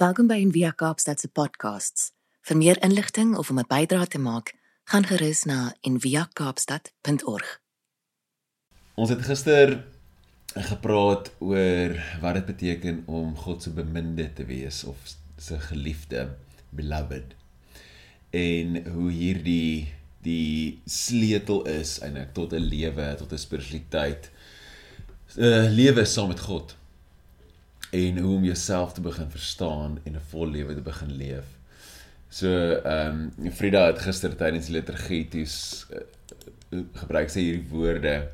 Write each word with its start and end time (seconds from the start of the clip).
Welkom 0.00 0.30
by 0.30 0.38
Envia 0.40 0.70
Kaapstad 0.72 1.20
se 1.20 1.28
podcasts. 1.28 2.06
Vir 2.48 2.56
meer 2.56 2.78
inligting 2.80 3.34
of 3.36 3.50
om 3.52 3.58
'n 3.60 3.68
bydrae 3.68 4.06
te 4.08 4.18
maak, 4.18 4.54
gaan 4.88 5.04
gerus 5.04 5.44
na 5.44 5.74
enviakaapstad.org. 5.80 7.60
Ons 8.94 9.10
het 9.10 9.20
gister 9.22 9.84
gepraat 10.54 11.30
oor 11.38 12.00
wat 12.20 12.34
dit 12.34 12.46
beteken 12.46 13.02
om 13.06 13.36
God 13.36 13.62
se 13.62 13.70
beminde 13.70 14.32
te 14.32 14.44
wees 14.44 14.84
of 14.84 14.96
se 15.36 15.58
geliefde, 15.58 16.36
beloved. 16.70 17.34
En 18.30 18.90
hoe 18.92 19.10
hierdie 19.10 19.92
die 20.22 20.80
sleutel 20.86 21.66
is 21.66 21.98
eintlik 22.00 22.32
tot 22.32 22.52
'n 22.52 22.68
lewe, 22.72 23.14
tot 23.14 23.32
'n 23.32 23.38
spiritualiteit. 23.38 24.30
'n 25.36 25.68
Lewe 25.68 26.04
saam 26.04 26.28
met 26.28 26.40
God. 26.40 26.79
En 27.90 28.18
hoe 28.18 28.36
om 28.36 28.44
jouself 28.44 28.92
te 28.92 29.00
begin 29.00 29.30
verstaan 29.30 29.98
en 30.04 30.12
'n 30.12 30.28
vol 30.30 30.48
lewe 30.48 30.74
te 30.74 30.80
begin 30.80 31.12
leef. 31.12 31.46
So 32.28 32.48
ehm 32.72 33.30
um, 33.38 33.52
Frida 33.52 33.86
het 33.86 33.98
gister 33.98 34.36
tydens 34.36 34.66
die 34.66 34.76
liturgie 34.76 35.24
dis 35.28 35.86
uh, 35.90 36.04
gebruik 36.94 37.30
sy 37.32 37.40
hierdie 37.40 37.70
woorde 37.72 38.28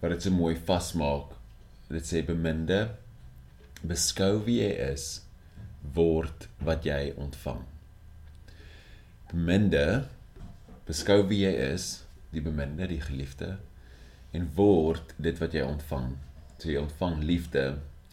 wat 0.00 0.14
dit 0.14 0.22
so 0.22 0.30
mooi 0.30 0.54
vasmaak. 0.68 1.32
Dit 1.90 2.06
sê 2.06 2.22
beminde 2.22 2.90
beskou 3.82 4.44
wie 4.46 4.60
jy 4.60 4.70
is 4.92 5.08
word 5.96 6.46
wat 6.62 6.86
jy 6.86 7.10
ontvang. 7.18 7.64
Beminde 9.32 10.06
beskou 10.86 11.24
wie 11.26 11.42
jy 11.42 11.52
is 11.72 12.04
die 12.30 12.42
beminde 12.44 12.86
die 12.86 13.02
geliefde 13.02 13.56
en 14.30 14.50
word 14.54 15.14
dit 15.18 15.38
wat 15.42 15.56
jy 15.56 15.66
ontvang. 15.66 16.12
So 16.60 16.70
jy 16.70 16.78
ontvang 16.84 17.22
liefde 17.26 17.64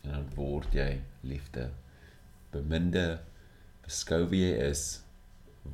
en 0.03 0.13
dan 0.17 0.27
word 0.35 0.75
jy 0.75 0.91
liefde 1.27 1.69
beminde 2.51 3.07
beskou 3.85 4.25
wie 4.31 4.43
jy 4.47 4.53
is 4.69 4.85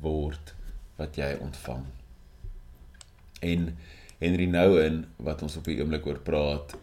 word 0.04 0.54
wat 0.98 1.18
jy 1.18 1.34
ontvang 1.42 1.86
en 3.44 3.68
Henry 4.18 4.46
Nouwen 4.46 5.04
wat 5.16 5.42
ons 5.44 5.58
op 5.60 5.68
die 5.68 5.76
oomblik 5.82 6.06
oor 6.08 6.20
praat 6.24 6.76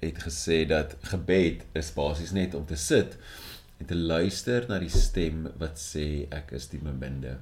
het 0.00 0.20
gesê 0.22 0.62
dat 0.68 0.96
gebed 1.10 1.64
is 1.76 1.92
basies 1.96 2.32
net 2.36 2.54
om 2.54 2.64
te 2.68 2.78
sit 2.80 3.16
en 3.80 3.88
te 3.90 3.96
luister 3.96 4.68
na 4.70 4.78
die 4.80 4.92
stem 4.92 5.46
wat 5.60 5.80
sê 5.80 6.24
ek 6.32 6.54
is 6.56 6.68
die 6.72 6.80
beminde. 6.80 7.36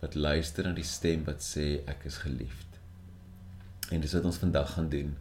Wat 0.00 0.16
luister 0.16 0.68
na 0.68 0.72
die 0.76 0.86
stem 0.86 1.24
wat 1.28 1.44
sê 1.44 1.82
ek 1.88 2.06
is 2.08 2.20
geliefd. 2.24 2.80
En 3.92 4.02
dis 4.02 4.14
wat 4.16 4.28
ons 4.28 4.40
vandag 4.40 4.72
gaan 4.76 4.88
doen 4.92 5.12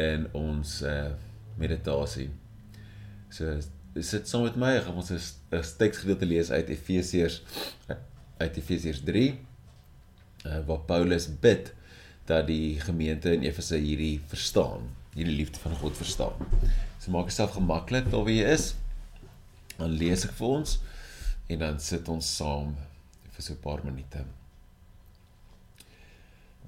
in 0.00 0.28
ons 0.36 0.80
uh 0.82 1.08
meditasie. 1.58 2.28
So 3.30 3.58
sit 4.00 4.28
saam 4.28 4.44
met 4.46 4.56
my, 4.56 4.80
gaan 4.80 4.94
ons 4.94 5.10
'n 5.10 5.62
teksgedeelte 5.78 6.26
lees 6.26 6.50
uit 6.50 6.68
Efesiërs 6.68 7.42
uit 8.38 8.56
Efesiërs 8.56 9.02
3 9.02 9.24
uh, 9.32 10.56
eh, 10.56 10.66
waar 10.66 10.84
Paulus 10.86 11.26
bid 11.40 11.72
dat 12.24 12.46
die 12.46 12.80
gemeente 12.80 13.32
in 13.34 13.42
Efese 13.42 13.76
hierdie 13.76 14.20
verstaan 14.26 14.86
hierdie 15.18 15.36
liefde 15.36 15.58
van 15.58 15.74
God 15.76 15.96
verstaan. 15.96 16.36
So 16.98 17.10
maak 17.10 17.30
jouself 17.30 17.56
gemaklik 17.56 18.10
daar 18.10 18.22
waar 18.22 18.34
jy 18.34 18.44
is. 18.52 18.74
Dan 19.78 19.96
lees 19.98 20.24
ek 20.28 20.34
vir 20.38 20.48
ons 20.60 20.78
en 21.48 21.62
dan 21.64 21.80
sit 21.82 22.08
ons 22.12 22.34
saam 22.36 22.76
vir 23.34 23.42
so 23.42 23.54
'n 23.54 23.62
paar 23.64 23.82
minute. 23.84 24.24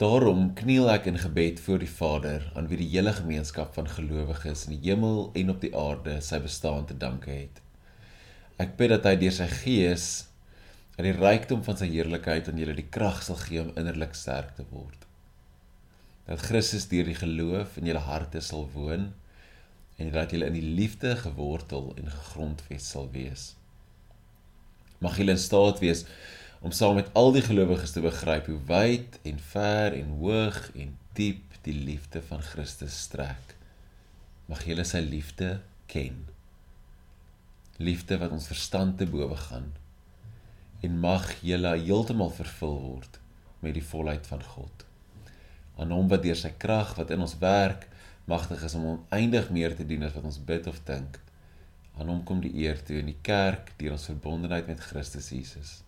Daarom 0.01 0.55
kniel 0.57 0.89
ek 0.89 1.11
in 1.11 1.19
gebed 1.21 1.61
voor 1.61 1.83
die 1.83 1.91
Vader 1.93 2.47
aan 2.57 2.71
wie 2.71 2.79
die 2.81 2.89
hele 2.95 3.13
gemeenskap 3.13 3.75
van 3.77 3.91
gelowiges 3.91 4.65
in 4.67 4.79
die 4.79 4.89
hemel 4.89 5.29
en 5.37 5.53
op 5.53 5.61
die 5.61 5.75
aarde 5.77 6.17
sy 6.25 6.41
bestaan 6.41 6.89
te 6.89 6.97
danke 6.97 7.35
het. 7.35 7.61
Ek 8.61 8.79
bid 8.81 8.95
dat 8.95 9.11
hy 9.11 9.15
deur 9.21 9.37
sy 9.37 9.51
gees 9.61 10.09
uit 10.97 11.05
die 11.05 11.19
rykdom 11.19 11.61
van 11.69 11.77
sy 11.77 11.91
heerlikheid 11.93 12.49
aan 12.49 12.61
julle 12.61 12.79
die 12.81 12.89
krag 12.89 13.21
sal 13.27 13.39
gee 13.45 13.61
om 13.61 13.77
innerlik 13.77 14.17
sterk 14.17 14.57
te 14.57 14.65
word 14.73 15.05
dat 16.31 16.45
Christus 16.47 16.87
deur 16.87 17.09
die 17.09 17.19
geloof 17.19 17.79
in 17.81 17.89
julle 17.91 18.03
harte 18.07 18.39
sal 18.45 18.69
woon 18.71 19.09
en 20.01 20.11
dat 20.15 20.31
julle 20.31 20.47
in 20.47 20.55
die 20.55 20.75
liefde 20.79 21.17
gewortel 21.19 21.91
en 21.99 22.07
gegrondves 22.13 22.87
sal 22.93 23.09
wees. 23.11 23.55
Mag 25.03 25.19
julle 25.19 25.35
in 25.35 25.43
staat 25.43 25.83
wees 25.83 26.05
om 26.61 26.73
saam 26.77 26.99
met 26.99 27.09
al 27.17 27.33
die 27.33 27.45
gelowiges 27.45 27.95
te 27.97 28.03
begryp 28.05 28.51
hoe 28.53 28.59
wyd 28.69 29.17
en 29.29 29.39
ver 29.53 29.97
en 29.97 30.11
hoog 30.21 30.59
en 30.77 30.93
diep 31.17 31.57
die 31.65 31.77
liefde 31.77 32.21
van 32.29 32.43
Christus 32.45 32.97
strek. 33.07 33.57
Mag 34.49 34.67
julle 34.69 34.85
sy 34.85 35.01
liefde 35.05 35.61
ken. 35.89 36.27
Liefde 37.81 38.21
wat 38.21 38.35
ons 38.37 38.51
verstand 38.53 38.99
te 39.01 39.09
bowe 39.09 39.39
gaan 39.49 39.73
en 40.85 41.01
mag 41.01 41.27
julle 41.45 41.75
heeltemal 41.77 42.31
vervul 42.33 42.79
word 42.81 43.19
met 43.61 43.75
die 43.77 43.85
volheid 43.85 44.25
van 44.29 44.45
God 44.55 44.87
aan 45.81 45.93
hom 45.97 46.09
wat 46.13 46.23
deur 46.25 46.37
sy 46.37 46.53
krag 46.61 46.93
wat 46.99 47.13
in 47.15 47.23
ons 47.25 47.39
werk 47.41 47.87
magtig 48.29 48.63
is 48.69 48.77
om 48.77 48.87
oneindig 48.95 49.49
meer 49.57 49.77
te 49.77 49.87
doen 49.89 50.05
as 50.07 50.13
wat 50.17 50.27
ons 50.29 50.39
bid 50.47 50.67
of 50.71 50.77
dink. 50.87 51.17
Aan 51.99 52.13
hom 52.13 52.21
kom 52.29 52.43
die 52.45 52.53
eer 52.63 52.79
toe 52.85 53.01
in 53.01 53.09
die 53.11 53.21
kerk 53.27 53.73
deur 53.81 53.97
ons 53.97 54.09
verbondenheid 54.13 54.69
met 54.71 54.83
Christus 54.85 55.33
Jesus 55.33 55.79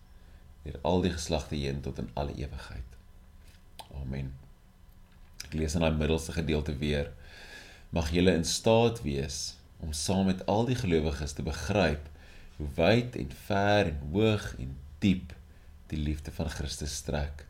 deur 0.63 0.79
al 0.81 1.03
die 1.03 1.11
geslagte 1.13 1.55
heen 1.59 1.81
tot 1.85 1.99
in 2.01 2.09
alle 2.19 2.35
ewigheid. 2.39 2.97
Amen. 4.01 4.31
Ek 5.47 5.57
lees 5.59 5.75
in 5.75 5.85
daai 5.85 5.95
middelste 5.97 6.35
gedeelte 6.35 6.75
weer. 6.79 7.11
Mag 7.93 8.09
julle 8.15 8.33
in 8.33 8.47
staat 8.47 9.03
wees 9.05 9.55
om 9.83 9.93
saam 9.93 10.25
met 10.31 10.45
al 10.49 10.65
die 10.69 10.79
gelowiges 10.79 11.35
te 11.37 11.45
begryp 11.45 12.09
hoe 12.57 12.69
wyd 12.77 13.17
en 13.19 13.31
ver 13.45 13.91
en 13.91 14.03
hoog 14.13 14.49
en 14.61 14.75
diep 15.03 15.33
die 15.91 15.99
liefde 15.99 16.31
van 16.31 16.49
Christus 16.49 16.95
strek. 17.03 17.45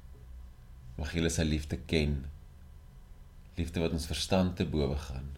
Mag 0.98 1.14
julle 1.16 1.32
sy 1.34 1.46
liefde 1.48 1.80
ken 1.90 2.24
liefde 3.56 3.82
wat 3.84 3.94
ons 3.94 4.10
verstand 4.10 4.56
te 4.58 4.66
bowe 4.66 4.98
gaan 4.98 5.30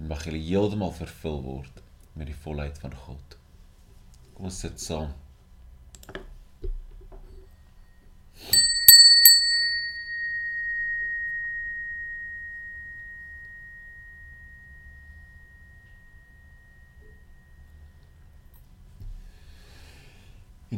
en 0.00 0.08
mag 0.10 0.26
jy 0.28 0.36
heeltemal 0.36 0.92
vervul 0.96 1.40
word 1.44 1.80
met 2.16 2.28
die 2.28 2.40
volheid 2.44 2.76
van 2.82 2.92
God. 3.06 3.36
Kom 4.34 4.48
ons 4.50 4.60
sit 4.64 4.80
saam. 4.80 5.12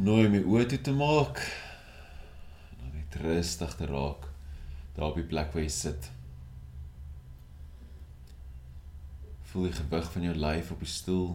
Nou 0.03 0.17
om 0.19 0.33
my 0.35 0.41
oë 0.51 0.65
toe 0.67 0.81
te 0.83 0.93
maak 0.99 1.39
en 1.39 2.79
dan 2.81 2.95
net 2.97 3.15
rustig 3.23 3.77
te 3.79 3.87
raak 3.87 4.25
daar 4.97 5.13
op 5.13 5.21
die 5.21 5.29
plek 5.31 5.55
waar 5.55 5.63
jy 5.63 5.71
sit. 5.71 6.09
Voel 9.53 9.69
die 9.69 9.77
gewig 9.79 10.11
van 10.17 10.27
jou 10.27 10.35
lyf 10.35 10.75
op 10.75 10.83
die 10.83 10.91
stoel. 10.91 11.31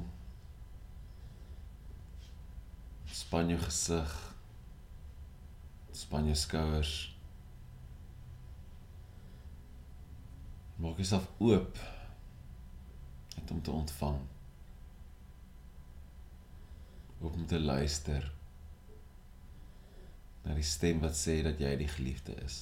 Span 3.07 3.55
jou 3.55 3.61
gesig. 3.63 4.19
Span 5.95 6.27
jou 6.27 6.35
skouers. 6.35 6.95
Maak 10.75 10.99
jouself 10.99 11.31
oop 11.39 11.79
om 13.47 13.61
te 13.63 13.71
ontvang. 13.71 14.25
Oop 17.21 17.31
om 17.31 17.45
te 17.47 17.63
luister 17.63 18.35
na 20.47 20.55
die 20.55 20.63
stem 20.63 21.01
wat 21.03 21.15
sê 21.19 21.41
dat 21.43 21.59
jy 21.59 21.73
die 21.79 21.89
geliefde 21.91 22.35
is. 22.45 22.61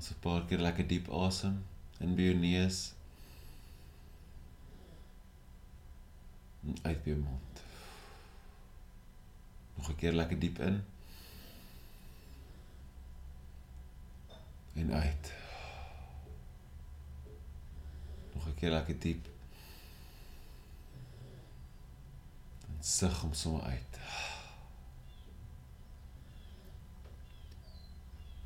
So 0.00 0.14
'n 0.14 0.20
paar 0.24 0.46
keer 0.48 0.62
lekker 0.64 0.86
diep 0.88 1.10
asem 1.12 1.58
in 2.00 2.16
by 2.16 2.22
jou 2.28 2.36
neus. 2.40 2.78
Uit 6.82 7.02
by 7.04 7.10
jou 7.10 7.20
mond. 7.20 7.62
Nog 9.76 9.90
'n 9.90 9.96
keer 10.00 10.12
lekker 10.12 10.38
diep 10.40 10.58
in. 10.58 10.80
En 14.74 14.92
uit. 14.92 15.32
Nog 18.34 18.48
'n 18.48 18.54
keer 18.54 18.70
lekker 18.70 18.98
diep. 18.98 19.33
Sug 22.84 23.14
hom 23.22 23.32
sommer 23.32 23.62
uit. 23.62 23.98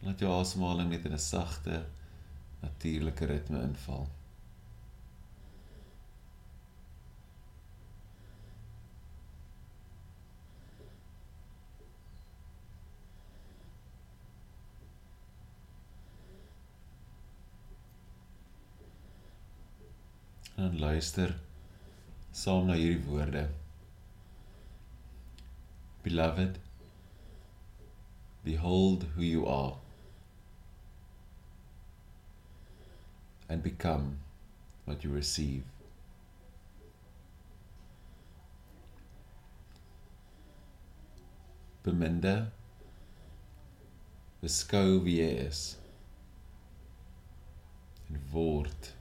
Laat 0.06 0.22
jou 0.22 0.30
asemhaling 0.30 0.92
net 0.92 1.04
in 1.04 1.12
'n 1.12 1.18
sagte, 1.18 1.82
natuurlike 2.60 3.24
ritme 3.26 3.62
inval. 3.62 4.06
En 20.54 20.78
luister 20.78 21.40
saam 22.32 22.66
na 22.66 22.74
hierdie 22.74 23.04
woorde. 23.04 23.48
Beloved, 26.08 26.58
behold 28.42 29.04
who 29.14 29.20
you 29.20 29.44
are 29.46 29.76
and 33.46 33.62
become 33.62 34.16
what 34.86 35.04
you 35.04 35.10
receive. 35.10 35.64
Beminde, 41.84 42.36
beskou 44.40 45.04
en 48.08 48.20
word 48.32 48.94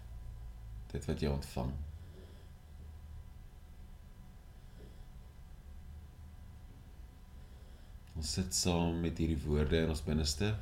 dit 0.91 1.07
wat 1.07 1.23
jy 1.23 1.37
ontvang. 1.39 1.77
Ons 8.17 8.31
sit 8.33 8.55
saam 8.57 8.95
met 9.03 9.19
hierdie 9.21 9.37
woorde 9.43 9.83
in 9.83 9.91
ons 9.93 10.01
binneste. 10.01 10.55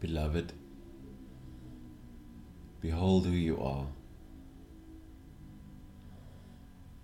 Beloved, 0.00 0.54
behold 2.80 3.26
who 3.26 3.32
you 3.32 3.62
are. 3.62 3.86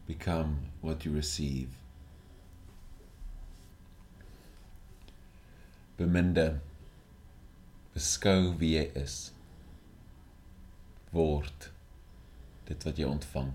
Become 0.06 0.56
what 0.80 1.04
you 1.04 1.12
receive. 1.12 1.68
Beminde, 5.98 6.60
beskou 7.94 8.54
wie 8.60 8.78
jy 8.78 8.88
is. 8.96 9.18
Word 11.12 11.70
dit 12.68 12.88
wat 12.88 12.98
jy 13.00 13.08
ontvang. 13.08 13.52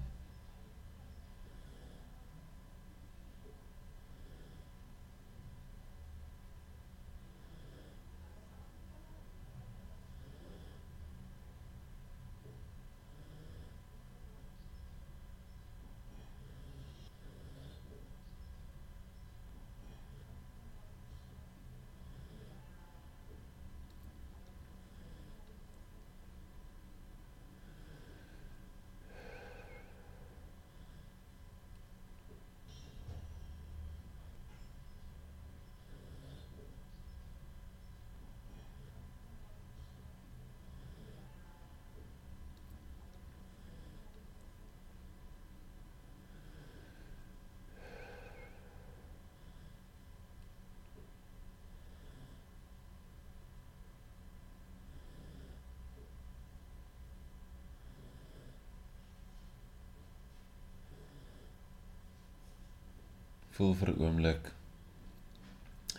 Voel 63.61 63.75
vir 63.77 63.89
'n 63.93 63.99
oomblik 64.01 64.47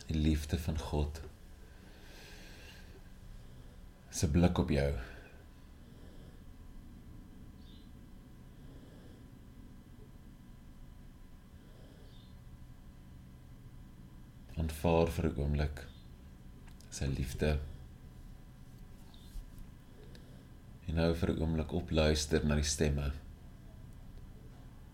die 0.06 0.16
liefde 0.18 0.58
van 0.58 0.78
God. 0.78 1.20
Se 4.10 4.28
blik 4.30 4.58
op 4.58 4.70
jou. 4.74 4.88
Aanvaar 14.56 15.12
vir 15.18 15.28
'n 15.30 15.38
oomblik 15.38 15.86
sy 16.90 17.06
liefde. 17.06 17.58
En 20.86 20.94
nou 20.94 21.14
vir 21.14 21.30
'n 21.30 21.40
oomblik 21.40 21.72
opluister 21.72 22.44
na 22.44 22.54
die 22.54 22.70
stemme 22.74 23.12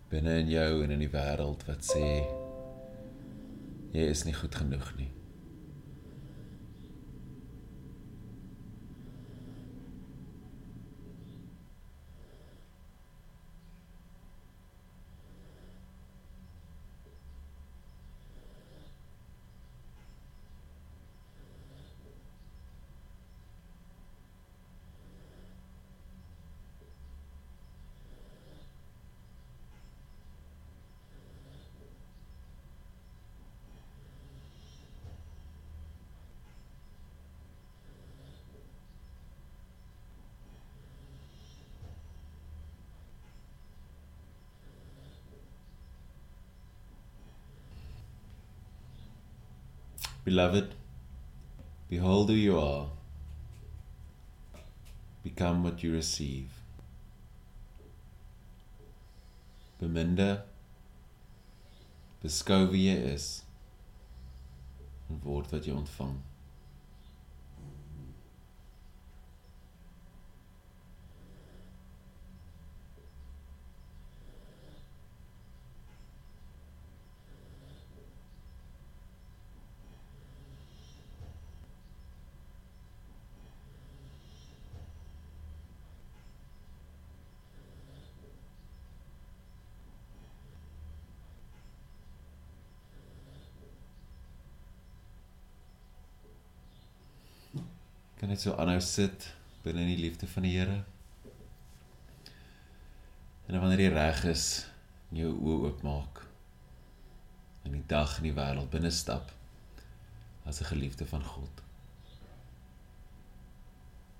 binne 0.09 0.37
in 0.39 0.49
jou 0.49 0.83
en 0.83 0.91
in 0.91 0.99
die 0.99 1.15
wêreld 1.17 1.65
wat 1.65 1.83
sê 1.85 2.38
jy 3.93 4.09
is 4.09 4.25
nie 4.25 4.35
goed 4.37 4.55
genoeg 4.55 4.91
nie. 4.97 5.11
Beloved, 50.29 50.75
behold 51.89 52.29
who 52.29 52.35
you 52.35 52.59
are. 52.59 52.85
Become 55.23 55.63
what 55.63 55.81
you 55.81 55.91
receive. 55.91 56.51
Beminde, 59.81 60.43
beskou 62.21 62.69
wie 62.69 62.83
jy 62.91 62.97
is 63.15 63.25
en 65.09 65.17
word 65.25 65.49
wat 65.49 65.65
jy 65.65 65.73
ontvang. 65.73 66.19
Kan 98.19 98.27
net 98.27 98.41
so 98.43 98.51
aanhou 98.59 98.81
sit 98.83 99.29
binne 99.63 99.85
in 99.85 99.93
die 99.93 100.01
liefde 100.01 100.27
van 100.27 100.43
die 100.43 100.57
Here. 100.57 100.81
En 103.47 103.59
wanneer 103.59 103.85
jy 103.85 103.91
reg 103.95 104.23
is, 104.29 104.47
jou 105.15 105.31
oë 105.33 105.69
oopmaak 105.69 106.19
en 107.65 107.73
die 107.73 107.85
dag 107.89 108.17
in 108.19 108.27
die 108.29 108.35
wêreld 108.35 108.69
binne 108.73 108.91
stap 108.93 109.31
as 110.45 110.59
'n 110.61 110.69
geliefde 110.73 111.05
van 111.05 111.23
God. 111.23 111.63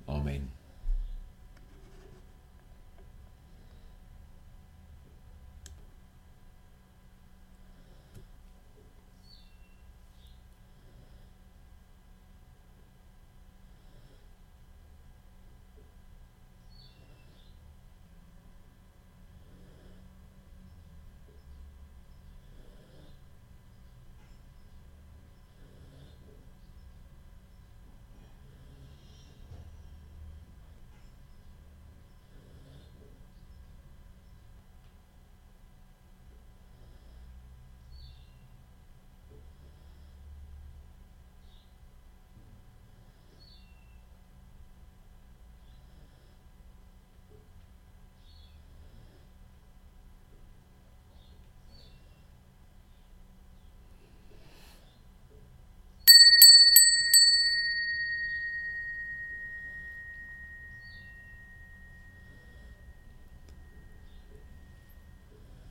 Amen. 0.08 0.50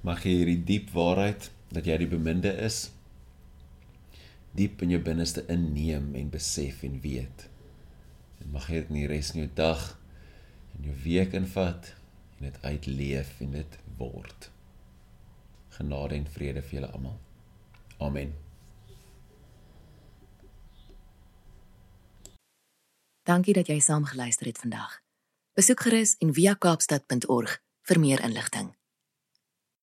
Mag 0.08 0.22
jy 0.24 0.38
hierdie 0.38 0.60
diep 0.64 0.92
waarheid 0.96 1.50
dat 1.74 1.84
jy 1.84 1.98
die 2.00 2.08
beminde 2.08 2.54
is 2.64 2.86
diep 4.56 4.80
in 4.82 4.94
jou 4.94 5.00
binneste 5.04 5.42
inneem 5.52 6.14
en 6.16 6.30
besef 6.32 6.80
en 6.86 6.96
weet. 7.02 7.44
En 8.40 8.54
mag 8.54 8.70
jy 8.70 8.80
dit 8.80 8.92
in 8.94 9.00
die 9.02 9.10
res 9.10 9.32
van 9.34 9.42
jou 9.42 9.50
dag 9.58 9.82
en 10.72 10.86
jou 10.88 10.94
week 11.04 11.36
invat 11.36 11.92
en 12.38 12.48
dit 12.48 12.56
uitleef 12.64 13.34
en 13.44 13.52
dit 13.58 13.76
word. 14.00 14.48
Genade 15.76 16.16
en 16.16 16.26
vrede 16.38 16.64
vir 16.64 16.78
julle 16.78 16.90
almal. 16.96 17.18
Amen. 18.00 18.32
Dankie 23.28 23.52
dat 23.60 23.68
jy 23.68 23.76
saam 23.84 24.08
geluister 24.08 24.48
het 24.48 24.64
vandag. 24.64 25.02
Besoek 25.58 25.84
gerus 25.84 26.16
en 26.24 26.32
via 26.32 26.56
kaapstad.org 26.56 27.58
vir 27.84 28.00
meer 28.00 28.24
inligting. 28.24 28.77